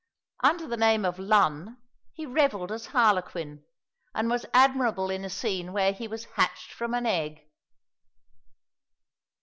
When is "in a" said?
5.11-5.29